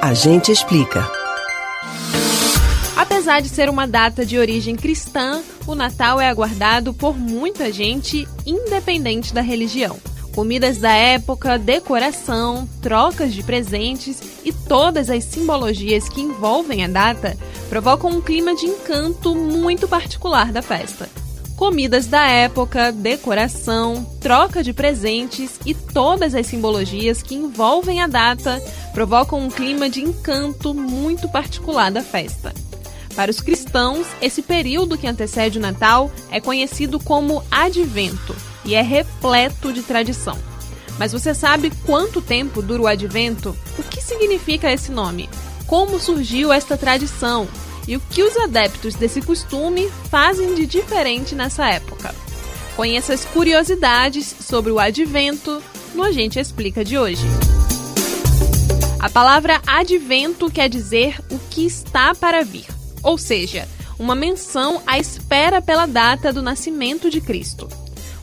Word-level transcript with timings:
A 0.00 0.14
gente 0.14 0.52
explica. 0.52 1.10
Apesar 2.96 3.40
de 3.40 3.48
ser 3.48 3.68
uma 3.68 3.84
data 3.84 4.24
de 4.24 4.38
origem 4.38 4.76
cristã, 4.76 5.42
o 5.66 5.74
Natal 5.74 6.20
é 6.20 6.28
aguardado 6.28 6.94
por 6.94 7.18
muita 7.18 7.72
gente, 7.72 8.26
independente 8.46 9.34
da 9.34 9.40
religião. 9.40 9.98
Comidas 10.32 10.78
da 10.78 10.92
época, 10.92 11.58
decoração, 11.58 12.68
trocas 12.80 13.34
de 13.34 13.42
presentes 13.42 14.22
e 14.44 14.52
todas 14.52 15.10
as 15.10 15.24
simbologias 15.24 16.08
que 16.08 16.20
envolvem 16.20 16.84
a 16.84 16.88
data 16.88 17.36
provocam 17.68 18.08
um 18.08 18.20
clima 18.20 18.54
de 18.54 18.66
encanto 18.66 19.34
muito 19.34 19.88
particular 19.88 20.52
da 20.52 20.62
festa. 20.62 21.08
Comidas 21.58 22.06
da 22.06 22.24
época, 22.24 22.92
decoração, 22.92 24.04
troca 24.20 24.62
de 24.62 24.72
presentes 24.72 25.58
e 25.66 25.74
todas 25.74 26.32
as 26.32 26.46
simbologias 26.46 27.20
que 27.20 27.34
envolvem 27.34 28.00
a 28.00 28.06
data 28.06 28.62
provocam 28.94 29.40
um 29.40 29.50
clima 29.50 29.90
de 29.90 30.00
encanto 30.00 30.72
muito 30.72 31.28
particular 31.28 31.90
da 31.90 32.00
festa. 32.00 32.54
Para 33.16 33.32
os 33.32 33.40
cristãos, 33.40 34.06
esse 34.22 34.40
período 34.40 34.96
que 34.96 35.08
antecede 35.08 35.58
o 35.58 35.60
Natal 35.60 36.12
é 36.30 36.40
conhecido 36.40 37.00
como 37.00 37.42
Advento 37.50 38.36
e 38.64 38.76
é 38.76 38.80
repleto 38.80 39.72
de 39.72 39.82
tradição. 39.82 40.38
Mas 40.96 41.10
você 41.10 41.34
sabe 41.34 41.72
quanto 41.84 42.22
tempo 42.22 42.62
dura 42.62 42.82
o 42.82 42.86
Advento? 42.86 43.56
O 43.76 43.82
que 43.82 44.00
significa 44.00 44.70
esse 44.70 44.92
nome? 44.92 45.28
Como 45.66 45.98
surgiu 45.98 46.52
esta 46.52 46.76
tradição? 46.76 47.48
E 47.88 47.96
o 47.96 48.00
que 48.00 48.22
os 48.22 48.36
adeptos 48.36 48.94
desse 48.94 49.20
costume 49.20 49.90
fazem 50.08 50.54
de 50.54 50.66
diferente 50.66 51.34
nessa 51.34 51.68
época? 51.68 52.14
Conheça 52.76 53.12
as 53.12 53.24
curiosidades 53.24 54.26
sobre 54.40 54.70
o 54.70 54.78
Advento 54.78 55.60
no 55.94 56.04
A 56.04 56.12
Gente 56.12 56.38
Explica 56.38 56.84
de 56.84 56.96
hoje. 56.96 57.24
A 59.00 59.10
palavra 59.10 59.60
advento 59.66 60.48
quer 60.48 60.68
dizer 60.68 61.18
o 61.30 61.38
que 61.50 61.64
está 61.66 62.14
para 62.14 62.44
vir 62.44 62.78
ou 63.02 63.18
seja, 63.18 63.68
uma 63.98 64.14
menção 64.14 64.82
à 64.86 64.98
espera 64.98 65.60
pela 65.60 65.86
data 65.86 66.32
do 66.32 66.42
nascimento 66.42 67.10
de 67.10 67.20
Cristo. 67.20 67.68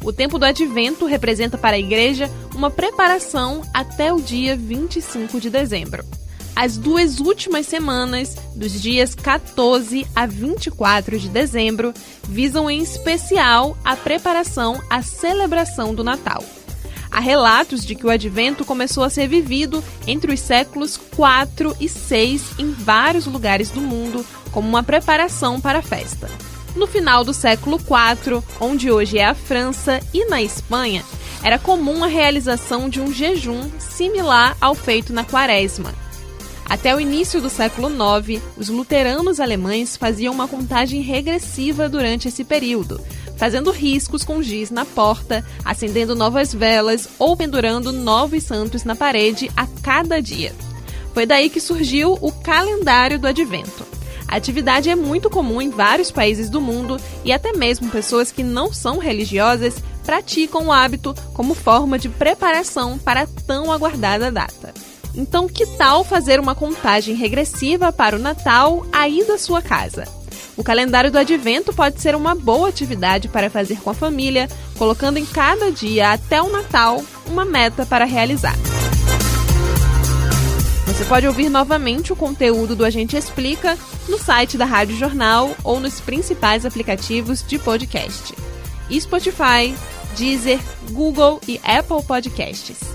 O 0.03 0.13
tempo 0.13 0.37
do 0.37 0.45
advento 0.45 1.05
representa 1.05 1.57
para 1.57 1.75
a 1.75 1.79
igreja 1.79 2.29
uma 2.53 2.69
preparação 2.69 3.61
até 3.73 4.13
o 4.13 4.21
dia 4.21 4.55
25 4.55 5.39
de 5.39 5.49
dezembro. 5.49 6.05
As 6.55 6.77
duas 6.77 7.19
últimas 7.19 7.65
semanas, 7.65 8.37
dos 8.55 8.81
dias 8.81 9.13
14 9.13 10.07
a 10.15 10.25
24 10.25 11.19
de 11.19 11.27
dezembro, 11.27 11.93
visam 12.23 12.69
em 12.69 12.81
especial 12.81 13.77
a 13.83 13.97
preparação 13.97 14.81
à 14.89 15.01
celebração 15.01 15.93
do 15.93 16.01
Natal. 16.01 16.41
Há 17.11 17.19
relatos 17.19 17.85
de 17.85 17.93
que 17.93 18.05
o 18.05 18.09
advento 18.09 18.63
começou 18.63 19.03
a 19.03 19.09
ser 19.09 19.27
vivido 19.27 19.83
entre 20.07 20.33
os 20.33 20.39
séculos 20.39 20.97
4 21.15 21.75
e 21.79 21.89
6 21.89 22.57
em 22.57 22.71
vários 22.71 23.25
lugares 23.25 23.69
do 23.69 23.81
mundo, 23.81 24.25
como 24.51 24.67
uma 24.67 24.83
preparação 24.83 25.59
para 25.59 25.79
a 25.79 25.83
festa. 25.83 26.29
No 26.73 26.87
final 26.87 27.25
do 27.25 27.33
século 27.33 27.77
IV, 27.77 28.41
onde 28.61 28.89
hoje 28.89 29.17
é 29.17 29.25
a 29.25 29.35
França, 29.35 29.99
e 30.13 30.25
na 30.25 30.41
Espanha, 30.41 31.03
era 31.43 31.59
comum 31.59 32.03
a 32.03 32.07
realização 32.07 32.89
de 32.89 33.01
um 33.01 33.13
jejum 33.13 33.69
similar 33.77 34.57
ao 34.59 34.73
feito 34.73 35.13
na 35.13 35.23
Quaresma. 35.23 36.04
Até 36.67 36.95
o 36.95 36.99
início 36.99 37.39
do 37.39 37.49
século 37.49 37.89
IX, 37.89 38.41
os 38.57 38.69
luteranos 38.69 39.39
alemães 39.39 39.95
faziam 39.95 40.33
uma 40.33 40.47
contagem 40.47 41.01
regressiva 41.01 41.87
durante 41.87 42.27
esse 42.27 42.43
período, 42.43 42.99
fazendo 43.37 43.69
riscos 43.69 44.23
com 44.23 44.41
giz 44.41 44.71
na 44.71 44.83
porta, 44.83 45.45
acendendo 45.63 46.15
novas 46.15 46.53
velas 46.53 47.07
ou 47.19 47.37
pendurando 47.37 47.91
novos 47.91 48.43
santos 48.43 48.83
na 48.83 48.95
parede 48.95 49.49
a 49.55 49.67
cada 49.83 50.19
dia. 50.19 50.53
Foi 51.13 51.25
daí 51.25 51.49
que 51.49 51.61
surgiu 51.61 52.17
o 52.19 52.31
calendário 52.31 53.19
do 53.19 53.27
Advento. 53.27 53.85
A 54.27 54.35
atividade 54.35 54.89
é 54.89 54.95
muito 54.95 55.29
comum 55.29 55.61
em 55.61 55.69
vários 55.69 56.09
países 56.09 56.49
do 56.49 56.59
mundo 56.59 56.97
e 57.23 57.31
até 57.31 57.53
mesmo 57.53 57.91
pessoas 57.91 58.31
que 58.31 58.43
não 58.43 58.73
são 58.73 58.97
religiosas 58.97 59.75
praticam 60.03 60.67
o 60.67 60.71
hábito 60.71 61.15
como 61.33 61.53
forma 61.53 61.99
de 61.99 62.09
preparação 62.09 62.97
para 62.97 63.21
a 63.21 63.27
tão 63.27 63.71
aguardada 63.71 64.31
data. 64.31 64.64
Então, 65.17 65.47
que 65.47 65.65
tal 65.65 66.03
fazer 66.03 66.39
uma 66.39 66.53
contagem 66.53 67.15
regressiva 67.15 67.91
para 67.91 68.15
o 68.15 68.19
Natal 68.19 68.85
aí 68.91 69.23
da 69.25 69.37
sua 69.37 69.61
casa? 69.61 70.05
O 70.57 70.63
calendário 70.63 71.11
do 71.11 71.17
Advento 71.17 71.73
pode 71.73 72.01
ser 72.01 72.15
uma 72.15 72.33
boa 72.33 72.69
atividade 72.69 73.27
para 73.27 73.49
fazer 73.49 73.79
com 73.81 73.89
a 73.89 73.93
família, 73.93 74.49
colocando 74.77 75.17
em 75.17 75.25
cada 75.25 75.71
dia 75.71 76.11
até 76.11 76.41
o 76.41 76.49
Natal 76.49 77.03
uma 77.27 77.43
meta 77.43 77.85
para 77.85 78.05
realizar. 78.05 78.55
Você 80.87 81.03
pode 81.05 81.27
ouvir 81.27 81.49
novamente 81.49 82.13
o 82.13 82.15
conteúdo 82.15 82.73
do 82.75 82.85
Agente 82.85 83.17
Explica 83.17 83.77
no 84.07 84.17
site 84.17 84.57
da 84.57 84.63
Rádio 84.63 84.95
Jornal 84.95 85.53
ou 85.61 85.79
nos 85.79 85.99
principais 85.99 86.65
aplicativos 86.65 87.43
de 87.45 87.59
podcast: 87.59 88.33
Spotify, 88.89 89.75
Deezer, 90.15 90.59
Google 90.91 91.41
e 91.47 91.59
Apple 91.65 92.01
Podcasts. 92.03 92.94